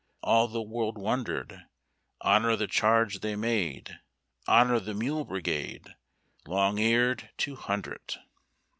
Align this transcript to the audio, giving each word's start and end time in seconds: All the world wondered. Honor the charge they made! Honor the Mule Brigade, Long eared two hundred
All 0.23 0.47
the 0.47 0.63
world 0.63 0.97
wondered. 0.97 1.65
Honor 2.21 2.55
the 2.55 2.65
charge 2.65 3.19
they 3.19 3.35
made! 3.35 3.99
Honor 4.47 4.79
the 4.79 4.95
Mule 4.95 5.25
Brigade, 5.25 5.93
Long 6.47 6.79
eared 6.79 7.29
two 7.37 7.55
hundred 7.55 8.15